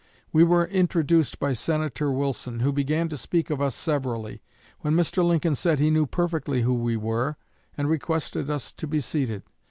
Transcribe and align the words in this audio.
We 0.33 0.43
were 0.43 0.65
introduced 0.65 1.37
by 1.37 1.53
Senator 1.53 2.11
Wilson, 2.11 2.61
who 2.61 2.73
began 2.73 3.07
to 3.09 3.17
speak 3.17 3.51
of 3.51 3.61
us 3.61 3.75
severally, 3.75 4.41
when 4.79 4.95
Mr. 4.95 5.23
Lincoln 5.23 5.53
said 5.53 5.77
he 5.77 5.91
knew 5.91 6.07
perfectly 6.07 6.63
who 6.63 6.73
we 6.73 6.97
were, 6.97 7.35
and 7.77 7.87
requested 7.87 8.49
us 8.49 8.71
to 8.71 8.87
be 8.87 8.99
seated. 8.99 9.43